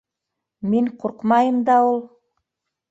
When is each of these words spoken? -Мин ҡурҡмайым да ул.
-Мин 0.71 0.89
ҡурҡмайым 1.03 1.61
да 1.69 1.79
ул. 1.93 2.05